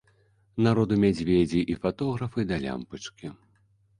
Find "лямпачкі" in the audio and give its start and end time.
2.65-3.27